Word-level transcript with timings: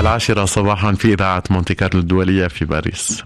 العاشرة 0.00 0.44
صباحا 0.44 0.92
في 0.92 1.14
إذاعة 1.14 1.42
مونتي 1.50 1.74
كارلو 1.74 2.00
الدولية 2.00 2.48
في 2.48 2.64
باريس. 2.64 3.24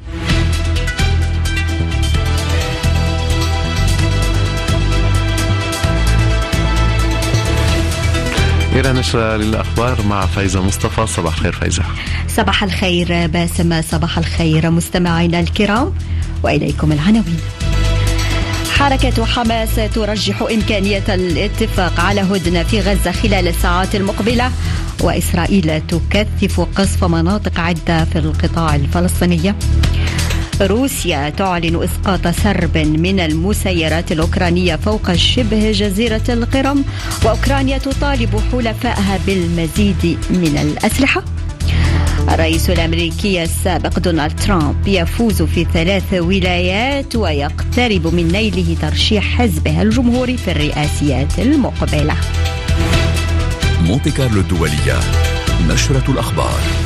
إلى 8.72 8.92
نشرة 8.92 9.36
للأخبار 9.36 10.02
مع 10.02 10.26
فايزة 10.26 10.62
مصطفى. 10.62 11.06
صباح 11.06 11.34
الخير 11.36 11.52
فايزة. 11.52 11.82
صباح 12.28 12.62
الخير 12.62 13.26
باسم 13.26 13.82
صباح 13.82 14.18
الخير 14.18 14.70
مستمعينا 14.70 15.40
الكرام 15.40 15.94
وإليكم 16.42 16.92
العناوين. 16.92 17.40
حركة 18.78 19.24
حماس 19.24 19.74
ترجح 19.94 20.42
إمكانية 20.42 21.04
الاتفاق 21.08 22.00
على 22.00 22.20
هدنة 22.20 22.62
في 22.62 22.80
غزة 22.80 23.12
خلال 23.12 23.48
الساعات 23.48 23.94
المقبلة. 23.94 24.50
وإسرائيل 25.00 25.80
تكثف 25.80 26.60
قصف 26.60 27.04
مناطق 27.04 27.60
عدة 27.60 28.04
في 28.04 28.18
القطاع 28.18 28.74
الفلسطيني 28.74 29.54
روسيا 30.60 31.30
تعلن 31.30 31.82
إسقاط 31.82 32.28
سرب 32.28 32.78
من 32.78 33.20
المسيرات 33.20 34.12
الأوكرانية 34.12 34.76
فوق 34.76 35.12
شبه 35.12 35.72
جزيرة 35.72 36.22
القرم 36.28 36.84
وأوكرانيا 37.24 37.78
تطالب 37.78 38.40
حلفائها 38.52 39.18
بالمزيد 39.26 40.18
من 40.30 40.58
الأسلحة 40.62 41.24
الرئيس 42.28 42.70
الأمريكي 42.70 43.42
السابق 43.42 43.98
دونالد 43.98 44.40
ترامب 44.40 44.88
يفوز 44.88 45.42
في 45.42 45.66
ثلاث 45.74 46.14
ولايات 46.14 47.16
ويقترب 47.16 48.06
من 48.06 48.28
نيله 48.32 48.76
ترشيح 48.82 49.24
حزبه 49.24 49.82
الجمهوري 49.82 50.36
في 50.36 50.50
الرئاسيات 50.50 51.38
المقبلة. 51.38 52.16
مونتي 53.84 54.10
كارلو 54.10 54.40
الدوليه 54.40 55.00
نشرة 55.68 56.10
الأخبار. 56.10 56.83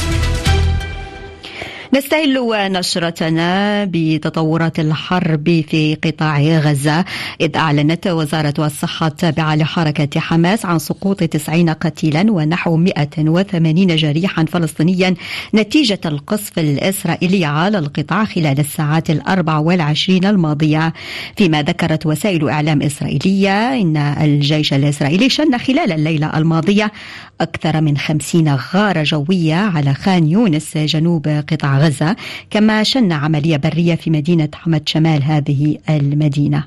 نستهل 1.95 2.73
نشرتنا 2.73 3.85
بتطورات 3.85 4.81
الحرب 4.81 5.65
في 5.69 5.95
قطاع 6.05 6.41
غزة. 6.41 7.05
إذ 7.41 7.57
أعلنت 7.57 8.07
وزارة 8.07 8.55
الصحة 8.59 9.07
التابعة 9.07 9.57
لحركة 9.57 10.21
حماس 10.21 10.67
عن 10.67 10.79
سقوط 10.79 11.25
90 11.25 11.71
قتيلا 11.71 12.33
ونحو 12.33 12.77
180 12.77 13.97
جريحا 13.97 14.45
فلسطينيا 14.45 15.15
نتيجة 15.55 16.01
القصف 16.05 16.59
الإسرائيلي 16.59 17.45
على 17.45 17.79
القطاع 17.79 18.25
خلال 18.25 18.61
الساعات 18.61 19.11
الأربع 19.11 19.59
والعشرين 19.59 20.25
الماضية. 20.25 20.93
فيما 21.37 21.63
ذكرت 21.63 22.07
وسائل 22.07 22.49
إعلام 22.49 22.83
إسرائيلية 22.83 23.81
إن 23.81 23.97
الجيش 23.97 24.73
الإسرائيلي 24.75 25.29
شن 25.29 25.59
خلال 25.59 25.93
الليلة 25.93 26.39
الماضية 26.39 26.93
أكثر 27.41 27.81
من 27.81 27.97
خمسين 27.97 28.59
غارة 28.75 29.03
جوية 29.03 29.55
على 29.55 29.95
خان 29.95 30.29
يونس 30.29 30.77
جنوب 30.77 31.29
قطاع 31.29 31.78
غزة 31.79 32.17
كما 32.51 32.83
شن 32.83 33.13
عملية 33.13 33.57
برية 33.57 33.95
في 33.95 34.11
مدينة 34.11 34.49
حمد 34.55 34.89
شمال 34.89 35.23
هذه 35.23 35.79
المدينة. 35.91 36.65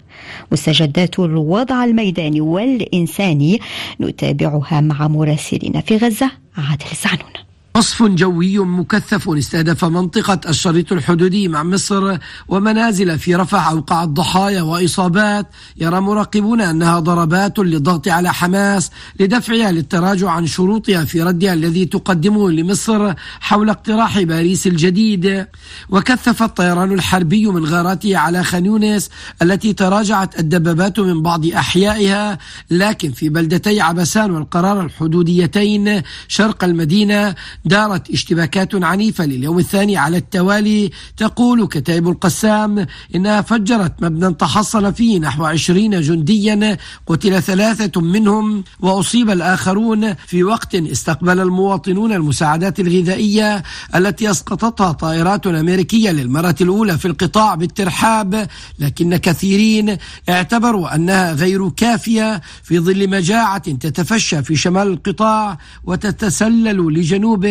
مستجدات 0.52 1.20
الوضع 1.20 1.84
الميداني 1.84 2.42
والإنساني 2.42 3.60
نتابعها 4.02 4.82
مع 4.82 5.08
مراسلنا 5.08 5.82
في 5.82 5.98
غزة 5.98 6.32
عادل 6.58 6.86
زعنون. 7.04 7.51
قصف 7.74 8.04
جوي 8.04 8.60
مكثف 8.60 9.30
استهدف 9.30 9.86
منطقة 9.86 10.40
الشريط 10.50 10.92
الحدودي 10.92 11.48
مع 11.48 11.64
مصر 11.64 12.18
ومنازل 12.48 13.20
في 13.20 13.36
رفح 13.36 13.68
أوقع 13.68 14.04
الضحايا 14.04 14.62
وإصابات. 14.62 15.48
يرى 15.78 16.02
مراقبون 16.02 16.62
أنها 16.62 17.00
ضربات 17.00 17.60
للضغط 17.60 18.08
على 18.08 18.34
حماس 18.34 18.92
لدفعها 19.20 19.72
للتراجع 19.72 20.30
عن 20.30 20.48
شروطها 20.48 21.06
في 21.06 21.22
ردها 21.22 21.54
الذي 21.54 21.86
تقدمه 21.86 22.52
لمصر 22.52 23.14
حول 23.40 23.70
اقتراح 23.70 24.22
باريس 24.22 24.68
الجديد. 24.68 25.46
وكثف 25.90 26.44
الطيران 26.44 26.92
الحربي 26.92 27.48
من 27.48 27.66
غاراته 27.66 28.18
على 28.18 28.44
خانيونس 28.44 29.10
التي 29.42 29.74
تراجعت 29.74 30.40
الدبابات 30.40 31.00
من 31.00 31.22
بعض 31.22 31.46
أحيائها. 31.46 32.38
لكن 32.72 33.12
في 33.12 33.30
بلدتي 33.30 33.82
عبسان 33.82 34.32
والقرار 34.32 34.86
الحدوديتين 34.86 36.02
شرق 36.28 36.64
المدينة 36.64 37.36
دارت 37.66 38.10
اشتباكات 38.10 38.84
عنيفة 38.84 39.26
لليوم 39.26 39.60
الثاني 39.60 39.98
على 39.98 40.18
التوالي 40.18 40.92
تقول 41.18 41.68
كتائب 41.68 42.08
القسام 42.08 42.86
إنها 43.16 43.42
فجرت 43.42 43.94
مبنى 44.04 44.34
تحصن 44.34 44.92
فيه 44.92 45.20
نحو 45.20 45.46
عشرين 45.46 46.02
جنديا 46.02 46.78
قتل 47.08 47.44
ثلاثة 47.44 48.02
منهم 48.02 48.64
وأصيب 48.80 49.30
الآخرون 49.30 50.14
في 50.14 50.44
وقت 50.44 50.76
استقبل 50.76 51.40
المواطنون 51.40 52.14
المساعدات 52.14 52.80
الغذائية 52.80 53.64
التي 53.96 54.32
أسقطتها 54.32 54.92
طائرات 54.92 55.48
أمريكية 55.48 56.12
للمرة 56.12 56.56
الأولى 56.62 56.98
في 56.98 57.06
القطاع 57.08 57.56
بالترحاب 57.56 58.48
لكن 58.80 59.18
كثيرين 59.18 59.98
اعتبروا 60.30 60.96
أنها 60.96 61.34
غير 61.34 61.70
كافية 61.70 62.42
في 62.64 62.80
ظل 62.80 63.10
مجاعة 63.10 63.72
تتفشى 63.72 64.44
في 64.44 64.56
شمال 64.56 64.88
القطاع 64.88 65.58
وتتسلل 65.84 66.94
لجنوبه 66.94 67.51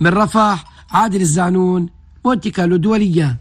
من 0.00 0.10
رفح 0.10 0.64
عادل 0.90 1.20
الزعنون 1.20 1.88
مونتي 2.24 2.50
كارلو 2.50 2.76
دولية 2.76 3.36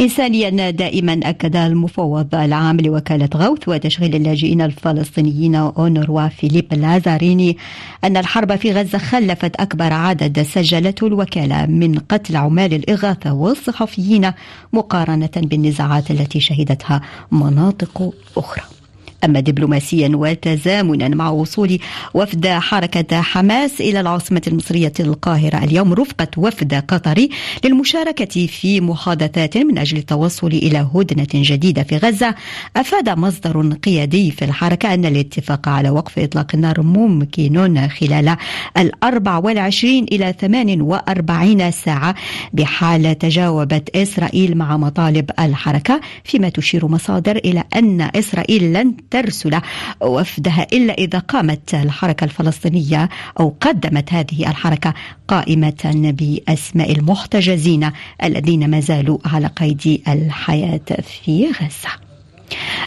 إنسانيا 0.00 0.70
دائما 0.70 1.20
أكد 1.24 1.56
المفوض 1.56 2.34
العام 2.34 2.76
لوكالة 2.76 3.28
غوث 3.34 3.68
وتشغيل 3.68 4.14
اللاجئين 4.14 4.62
الفلسطينيين 4.62 5.54
أونروا 5.54 6.28
فيليب 6.28 6.74
لازاريني 6.74 7.56
أن 8.04 8.16
الحرب 8.16 8.56
في 8.56 8.72
غزة 8.72 8.98
خلفت 8.98 9.56
أكبر 9.56 9.92
عدد 9.92 10.42
سجلته 10.42 11.06
الوكالة 11.06 11.66
من 11.66 11.98
قتل 11.98 12.36
عمال 12.36 12.74
الإغاثة 12.74 13.32
والصحفيين 13.32 14.32
مقارنة 14.72 15.30
بالنزاعات 15.36 16.10
التي 16.10 16.40
شهدتها 16.40 17.00
مناطق 17.32 18.14
أخرى. 18.36 18.79
أما 19.24 19.40
دبلوماسيا 19.40 20.10
وتزامنا 20.14 21.08
مع 21.08 21.30
وصول 21.30 21.78
وفد 22.14 22.46
حركة 22.46 23.20
حماس 23.20 23.80
إلى 23.80 24.00
العاصمة 24.00 24.42
المصرية 24.46 24.92
القاهرة. 25.00 25.64
اليوم 25.64 25.92
رفقة 25.92 26.28
وفد 26.36 26.74
قطري 26.74 27.30
للمشاركة 27.64 28.46
في 28.46 28.80
محادثات 28.80 29.56
من 29.56 29.78
أجل 29.78 29.98
التوصل 29.98 30.46
إلى 30.46 30.88
هدنة 30.94 31.28
جديدة 31.34 31.82
في 31.82 31.96
غزة. 31.96 32.34
أفاد 32.76 33.08
مصدر 33.08 33.72
قيادي 33.72 34.30
في 34.30 34.44
الحركة 34.44 34.94
أن 34.94 35.04
الاتفاق 35.04 35.68
على 35.68 35.90
وقف 35.90 36.18
إطلاق 36.18 36.54
النار 36.54 36.82
ممكن 36.82 37.88
خلال 37.88 38.36
الأربع 38.78 39.38
والعشرين 39.38 40.04
إلى 40.04 40.34
ثمان 40.40 40.80
وأربعين 40.80 41.70
ساعة 41.70 42.14
بحال 42.52 43.18
تجاوبت 43.18 43.96
إسرائيل 43.96 44.56
مع 44.56 44.76
مطالب 44.76 45.30
الحركة 45.38 46.00
فيما 46.24 46.48
تشير 46.48 46.86
مصادر 46.86 47.36
إلى 47.36 47.64
أن 47.76 48.10
إسرائيل 48.14 48.72
لن 48.72 48.96
ترسل 49.10 49.60
وفدها 50.00 50.66
إلا 50.72 50.94
إذا 50.94 51.18
قامت 51.18 51.74
الحركة 51.74 52.24
الفلسطينية 52.24 53.08
أو 53.40 53.54
قدمت 53.60 54.12
هذه 54.12 54.50
الحركة 54.50 54.94
قائمة 55.28 56.14
بأسماء 56.18 56.92
المحتجزين 56.92 57.90
الذين 58.24 58.70
ما 58.70 58.80
زالوا 58.80 59.18
على 59.24 59.46
قيد 59.46 60.02
الحياة 60.08 60.80
في 61.02 61.46
غزة. 61.46 62.10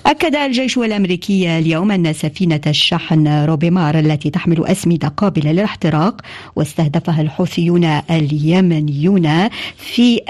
أكد 0.05 0.35
الجيش 0.35 0.77
الأمريكي 0.77 1.57
اليوم 1.57 1.91
أن 1.91 2.13
سفينة 2.13 2.61
الشحن 2.67 3.27
روبيمار 3.45 3.99
التي 3.99 4.29
تحمل 4.29 4.65
أسمدة 4.65 5.07
قابلة 5.07 5.51
للاحتراق 5.51 6.21
واستهدفها 6.55 7.21
الحوثيون 7.21 7.83
اليمنيون 8.11 9.49
في 9.77 10.21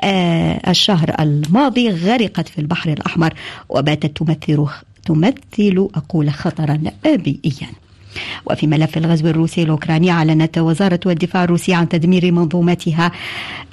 الشهر 0.67 1.15
الماضي 1.19 1.89
غرقت 1.89 2.47
في 2.47 2.59
البحر 2.59 2.93
الأحمر 2.93 3.33
وباتت 3.69 4.17
تمثل 4.17 4.67
تمثل 5.05 5.87
أقول 5.95 6.31
خطرا 6.31 6.79
بيئيا 7.05 7.67
وفي 8.45 8.67
ملف 8.67 8.97
الغزو 8.97 9.27
الروسي 9.27 9.63
الأوكراني 9.63 10.11
أعلنت 10.11 10.57
وزارة 10.57 10.99
الدفاع 11.05 11.43
الروسية 11.43 11.75
عن 11.75 11.89
تدمير 11.89 12.31
منظومتها 12.31 13.11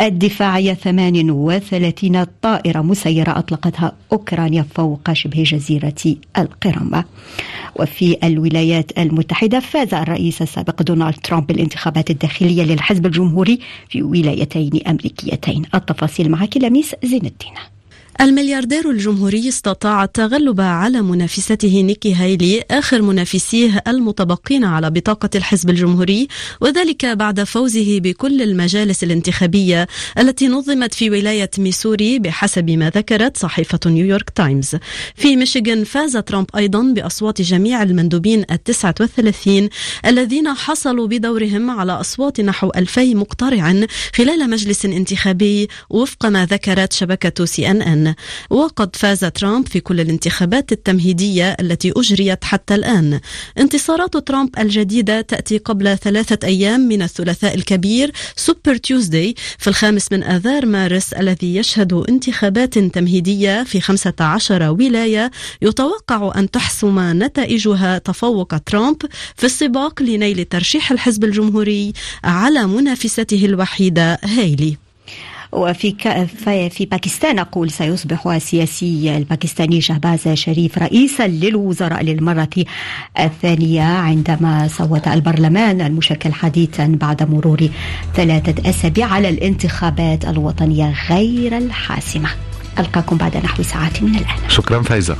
الدفاعية 0.00 0.74
38 0.74 2.26
طائرة 2.42 2.80
مسيرة 2.80 3.38
أطلقتها 3.38 3.92
أوكرانيا 4.12 4.66
فوق 4.74 5.12
شبه 5.12 5.42
جزيرة 5.42 6.16
القرم. 6.38 7.04
وفي 7.76 8.16
الولايات 8.24 8.98
المتحدة 8.98 9.60
فاز 9.60 9.94
الرئيس 9.94 10.42
السابق 10.42 10.82
دونالد 10.82 11.14
ترامب 11.14 11.46
بالانتخابات 11.46 12.10
الداخلية 12.10 12.62
للحزب 12.62 13.06
الجمهوري 13.06 13.58
في 13.88 14.02
ولايتين 14.02 14.70
أمريكيتين. 14.86 15.62
التفاصيل 15.74 16.30
معك 16.30 16.56
لميس 16.56 16.94
زين 17.04 17.26
الدين. 17.26 17.79
الملياردير 18.20 18.90
الجمهوري 18.90 19.48
استطاع 19.48 20.04
التغلب 20.04 20.60
على 20.60 21.02
منافسته 21.02 21.82
نيكي 21.82 22.14
هايلي 22.14 22.64
آخر 22.70 23.02
منافسيه 23.02 23.82
المتبقين 23.88 24.64
على 24.64 24.90
بطاقة 24.90 25.30
الحزب 25.34 25.70
الجمهوري 25.70 26.28
وذلك 26.60 27.06
بعد 27.06 27.42
فوزه 27.42 27.98
بكل 28.00 28.42
المجالس 28.42 29.04
الانتخابية 29.04 29.86
التي 30.18 30.48
نظمت 30.48 30.94
في 30.94 31.10
ولاية 31.10 31.50
ميسوري 31.58 32.18
بحسب 32.18 32.70
ما 32.70 32.90
ذكرت 32.90 33.36
صحيفة 33.36 33.80
نيويورك 33.86 34.30
تايمز. 34.30 34.76
في 35.14 35.36
ميشيغان 35.36 35.84
فاز 35.84 36.16
ترامب 36.16 36.46
أيضا 36.56 36.82
بأصوات 36.82 37.42
جميع 37.42 37.82
المندوبين 37.82 38.44
التسعة 38.50 38.94
والثلاثين 39.00 39.68
الذين 40.06 40.48
حصلوا 40.48 41.06
بدورهم 41.06 41.70
على 41.70 41.92
أصوات 41.92 42.40
نحو 42.40 42.70
ألفي 42.76 43.14
مقترع 43.14 43.74
خلال 44.14 44.50
مجلس 44.50 44.84
انتخابي 44.84 45.68
وفق 45.90 46.26
ما 46.26 46.44
ذكرت 46.46 46.92
شبكة 46.92 47.44
سي 47.44 47.70
أن 47.70 47.82
أن. 47.82 47.99
وقد 48.50 48.96
فاز 48.96 49.20
ترامب 49.20 49.68
في 49.68 49.80
كل 49.80 50.00
الانتخابات 50.00 50.72
التمهيدية 50.72 51.56
التي 51.60 51.92
أجريت 51.96 52.44
حتى 52.44 52.74
الآن. 52.74 53.20
انتصارات 53.58 54.16
ترامب 54.16 54.58
الجديدة 54.58 55.20
تأتي 55.20 55.58
قبل 55.58 55.98
ثلاثة 55.98 56.46
أيام 56.46 56.80
من 56.80 57.02
الثلاثاء 57.02 57.54
الكبير 57.54 58.12
Super 58.36 58.76
Tuesday 58.76 59.34
في 59.58 59.68
الخامس 59.68 60.12
من 60.12 60.22
آذار 60.22 60.66
مارس 60.66 61.12
الذي 61.12 61.56
يشهد 61.56 61.92
انتخابات 61.92 62.78
تمهيدية 62.78 63.64
في 63.64 63.80
15 63.80 64.70
ولاية. 64.70 65.30
يتوقع 65.62 66.32
أن 66.36 66.50
تحسم 66.50 67.22
نتائجها 67.22 67.98
تفوق 67.98 68.58
ترامب 68.58 68.96
في 69.36 69.46
السباق 69.46 70.02
لنيل 70.02 70.44
ترشيح 70.44 70.92
الحزب 70.92 71.24
الجمهوري 71.24 71.92
على 72.24 72.66
منافسته 72.66 73.44
الوحيدة 73.44 74.18
هايلي 74.24 74.89
وفي 75.52 75.94
في 76.70 76.84
باكستان 76.84 77.38
أقول 77.38 77.70
سيصبح 77.70 78.26
السياسي 78.26 79.16
الباكستاني 79.16 79.80
شهباز 79.80 80.28
شريف 80.28 80.78
رئيسا 80.78 81.26
للوزراء 81.26 82.04
للمرة 82.04 82.48
الثانية 83.18 83.82
عندما 83.82 84.68
صوت 84.68 85.08
البرلمان 85.08 85.80
المشكل 85.80 86.32
حديثا 86.32 86.86
بعد 87.00 87.30
مرور 87.30 87.68
ثلاثة 88.14 88.70
أسابيع 88.70 89.06
على 89.06 89.28
الانتخابات 89.28 90.24
الوطنية 90.24 90.94
غير 91.10 91.58
الحاسمة. 91.58 92.28
ألقاكم 92.78 93.16
بعد 93.16 93.36
نحو 93.36 93.62
ساعات 93.62 94.02
من 94.02 94.14
الآن. 94.14 94.48
شكرا 94.48 94.82
فايزة. 94.82 95.16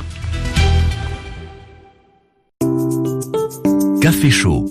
كافي 4.03 4.31
شو. 4.31 4.65